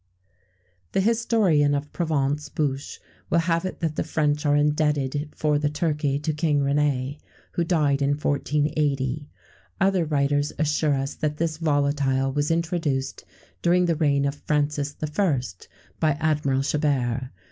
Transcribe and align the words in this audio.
[XVII 0.93 0.99
113] 1.01 1.03
The 1.03 1.09
historian 1.11 1.75
of 1.75 1.93
Provence, 1.93 2.49
Bouche, 2.49 2.99
will 3.29 3.37
have 3.37 3.65
it 3.65 3.81
that 3.81 3.97
the 3.97 4.03
French 4.03 4.47
are 4.47 4.55
indebted 4.55 5.29
for 5.35 5.59
the 5.59 5.69
turkey 5.69 6.17
to 6.17 6.33
King 6.33 6.61
René, 6.61 7.19
who 7.51 7.63
died 7.63 8.01
in 8.01 8.13
1480. 8.17 9.29
Other 9.79 10.03
writers 10.03 10.53
assure 10.57 10.95
us 10.95 11.13
that 11.13 11.37
this 11.37 11.57
volatile 11.57 12.33
was 12.33 12.49
introduced 12.49 13.25
during 13.61 13.85
the 13.85 13.95
reign 13.95 14.25
of 14.25 14.33
Francis 14.33 14.95
I. 15.03 15.31
by 15.99 16.11
Admiral 16.13 16.63
Chabert. 16.63 17.29